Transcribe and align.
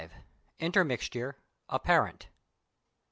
INTERMIXTURE, 0.57 1.35
APPARENT. 1.69 2.27